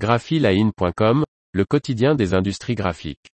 graphiline.com, 0.00 1.24
le 1.52 1.64
quotidien 1.66 2.14
des 2.14 2.32
industries 2.32 2.74
graphiques. 2.74 3.28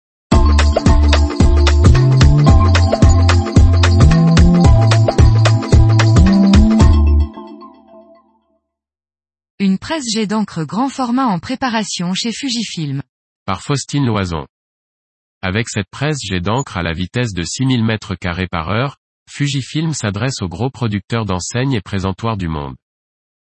Une 9.60 9.78
presse 9.78 10.04
jet 10.12 10.26
d'encre 10.26 10.64
grand 10.64 10.88
format 10.88 11.26
en 11.26 11.38
préparation 11.38 12.14
chez 12.14 12.32
Fujifilm. 12.32 13.00
Par 13.44 13.62
Faustine 13.62 14.04
Loison. 14.04 14.44
Avec 15.42 15.68
cette 15.68 15.88
presse 15.92 16.18
jet 16.20 16.40
d'encre 16.40 16.76
à 16.76 16.82
la 16.82 16.92
vitesse 16.92 17.32
de 17.32 17.44
6000 17.44 17.84
mètres 17.84 18.16
carrés 18.16 18.48
par 18.50 18.70
heure, 18.70 18.96
Fujifilm 19.30 19.92
s'adresse 19.92 20.42
aux 20.42 20.48
gros 20.48 20.70
producteurs 20.70 21.26
d'enseignes 21.26 21.74
et 21.74 21.80
présentoirs 21.80 22.36
du 22.36 22.48
monde. 22.48 22.74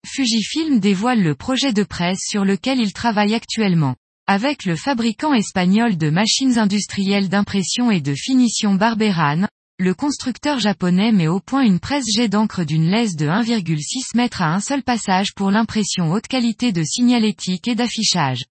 Fujifilm 0.05 0.79
dévoile 0.79 1.21
le 1.21 1.35
projet 1.35 1.73
de 1.73 1.83
presse 1.83 2.19
sur 2.27 2.43
lequel 2.43 2.79
il 2.79 2.91
travaille 2.91 3.33
actuellement. 3.33 3.95
Avec 4.27 4.65
le 4.65 4.75
fabricant 4.75 5.33
espagnol 5.33 5.97
de 5.97 6.09
machines 6.09 6.57
industrielles 6.57 7.29
d'impression 7.29 7.91
et 7.91 8.01
de 8.01 8.13
finition 8.13 8.75
Barberan, 8.75 9.47
le 9.79 9.93
constructeur 9.93 10.59
japonais 10.59 11.11
met 11.11 11.27
au 11.27 11.39
point 11.39 11.63
une 11.63 11.79
presse 11.79 12.05
jet 12.13 12.27
d'encre 12.27 12.63
d'une 12.63 12.89
laisse 12.89 13.15
de 13.15 13.25
1,6 13.27 14.19
m 14.19 14.29
à 14.39 14.53
un 14.53 14.59
seul 14.59 14.83
passage 14.83 15.33
pour 15.33 15.49
l'impression 15.49 16.11
haute 16.11 16.27
qualité 16.27 16.71
de 16.71 16.83
signalétique 16.83 17.67
et 17.67 17.75
d'affichage. 17.75 18.43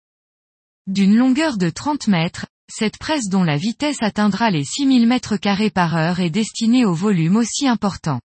D'une 0.86 1.14
longueur 1.14 1.56
de 1.56 1.68
30 1.68 2.08
mètres, 2.08 2.46
cette 2.72 2.96
presse 2.96 3.28
dont 3.28 3.44
la 3.44 3.56
vitesse 3.56 4.02
atteindra 4.02 4.50
les 4.50 4.64
6000 4.64 5.06
mètres 5.06 5.36
carrés 5.36 5.70
par 5.70 5.94
heure 5.94 6.20
est 6.20 6.30
destinée 6.30 6.84
au 6.84 6.94
volume 6.94 7.36
aussi 7.36 7.68
important. 7.68 8.20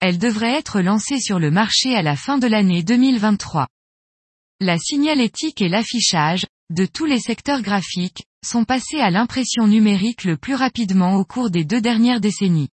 Elle 0.00 0.18
devrait 0.18 0.52
être 0.52 0.80
lancée 0.80 1.20
sur 1.20 1.38
le 1.38 1.50
marché 1.50 1.94
à 1.94 2.02
la 2.02 2.16
fin 2.16 2.36
de 2.36 2.46
l'année 2.46 2.82
2023. 2.82 3.66
La 4.60 4.78
signalétique 4.78 5.62
et 5.62 5.68
l'affichage, 5.68 6.44
de 6.70 6.84
tous 6.84 7.06
les 7.06 7.20
secteurs 7.20 7.62
graphiques, 7.62 8.24
sont 8.44 8.64
passés 8.64 9.00
à 9.00 9.10
l'impression 9.10 9.66
numérique 9.66 10.24
le 10.24 10.36
plus 10.36 10.54
rapidement 10.54 11.14
au 11.14 11.24
cours 11.24 11.50
des 11.50 11.64
deux 11.64 11.80
dernières 11.80 12.20
décennies. 12.20 12.68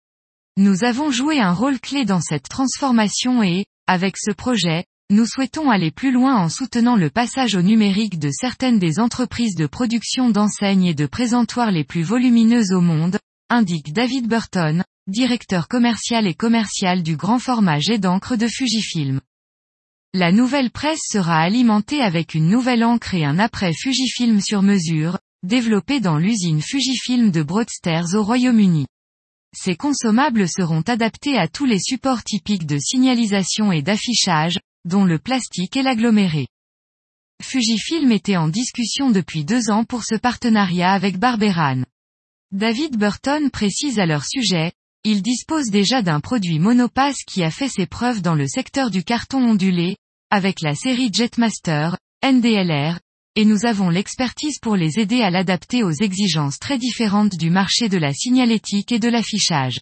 Nous 0.56 0.86
avons 0.86 1.11
joué 1.11 1.39
un 1.39 1.53
rôle 1.53 1.80
clé 1.80 2.06
dans 2.06 2.22
cette 2.22 2.48
transformation 2.48 3.44
et, 3.44 3.66
avec 3.88 4.17
ce 4.17 4.31
projet, 4.31 4.86
nous 5.09 5.26
souhaitons 5.26 5.70
aller 5.70 5.92
plus 5.92 6.11
loin 6.11 6.38
en 6.38 6.50
soutenant 6.50 6.95
le 6.95 7.09
passage 7.09 7.56
au 7.56 7.61
numérique 7.61 8.20
de 8.20 8.30
certaines 8.31 8.80
des 8.80 9.00
entreprises 9.00 9.56
de 9.56 9.67
production 9.67 10.30
d'enseignes 10.30 10.86
et 10.86 10.94
de 10.94 11.06
présentoirs 11.06 11.72
les 11.72 11.83
plus 11.83 12.04
volumineuses 12.04 12.72
au 12.72 12.81
monde, 12.81 13.17
indique 13.50 13.92
David 13.92 14.28
Burton, 14.28 14.83
directeur 15.08 15.67
commercial 15.67 16.28
et 16.28 16.33
commercial 16.33 17.03
du 17.03 17.17
grand 17.17 17.39
format 17.39 17.80
jet 17.80 17.97
d'encre 17.97 18.36
de 18.36 18.47
Fujifilm. 18.47 19.22
La 20.14 20.31
nouvelle 20.31 20.72
presse 20.72 21.02
sera 21.03 21.39
alimentée 21.39 22.02
avec 22.02 22.33
une 22.33 22.47
nouvelle 22.47 22.83
encre 22.83 23.14
et 23.14 23.25
un 23.25 23.38
après 23.38 23.73
Fujifilm 23.73 24.42
sur 24.42 24.61
mesure, 24.61 25.20
développé 25.44 26.00
dans 26.00 26.17
l'usine 26.17 26.61
Fujifilm 26.61 27.31
de 27.31 27.44
Broadstairs 27.44 28.16
au 28.16 28.23
Royaume-Uni. 28.23 28.88
Ces 29.55 29.75
consommables 29.75 30.47
seront 30.47 30.81
adaptés 30.81 31.38
à 31.38 31.47
tous 31.47 31.66
les 31.66 31.80
supports 31.80 32.23
typiques 32.23 32.66
de 32.66 32.77
signalisation 32.77 33.72
et 33.72 33.81
d'affichage, 33.81 34.59
dont 34.86 35.05
le 35.05 35.20
plastique 35.20 35.77
et 35.77 35.83
l'aggloméré. 35.83 36.47
Fujifilm 37.42 38.11
était 38.11 38.38
en 38.38 38.47
discussion 38.47 39.11
depuis 39.11 39.45
deux 39.45 39.70
ans 39.70 39.86
pour 39.86 40.03
ce 40.03 40.16
partenariat 40.16 40.92
avec 40.92 41.17
Barberan. 41.17 41.83
David 42.52 42.97
Burton 42.97 43.50
précise 43.50 44.00
à 44.00 44.05
leur 44.05 44.25
sujet, 44.25 44.72
il 45.05 45.22
dispose 45.22 45.67
déjà 45.67 46.02
d'un 46.02 46.19
produit 46.19 46.59
monopass 46.59 47.23
qui 47.25 47.44
a 47.44 47.52
fait 47.52 47.69
ses 47.69 47.86
preuves 47.86 48.22
dans 48.22 48.36
le 48.36 48.47
secteur 48.47 48.92
du 48.92 49.03
carton 49.03 49.42
ondulé, 49.44 49.95
avec 50.30 50.61
la 50.61 50.75
série 50.75 51.09
Jetmaster, 51.11 51.97
NDLR, 52.23 53.00
et 53.36 53.45
nous 53.45 53.66
avons 53.66 53.89
l'expertise 53.89 54.59
pour 54.59 54.75
les 54.75 55.00
aider 55.00 55.22
à 55.22 55.30
l'adapter 55.30 55.83
aux 55.83 55.92
exigences 55.92 56.59
très 56.59 56.77
différentes 56.77 57.38
du 57.38 57.50
marché 57.50 57.88
de 57.88 57.97
la 57.97 58.11
signalétique 58.11 58.92
et 58.92 59.00
de 59.00 59.08
l'affichage. 59.08 59.80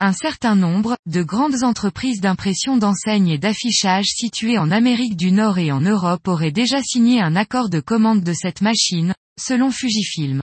Un 0.00 0.12
certain 0.12 0.56
nombre, 0.56 0.98
de 1.06 1.22
grandes 1.22 1.62
entreprises 1.62 2.20
d'impression 2.20 2.76
d'enseignes 2.76 3.28
et 3.28 3.38
d'affichage 3.38 4.06
situées 4.06 4.58
en 4.58 4.70
Amérique 4.70 5.16
du 5.16 5.30
Nord 5.30 5.58
et 5.58 5.70
en 5.70 5.80
Europe 5.80 6.26
auraient 6.26 6.50
déjà 6.50 6.82
signé 6.82 7.20
un 7.20 7.36
accord 7.36 7.70
de 7.70 7.80
commande 7.80 8.22
de 8.22 8.32
cette 8.32 8.60
machine, 8.60 9.14
selon 9.40 9.70
Fujifilm. 9.70 10.42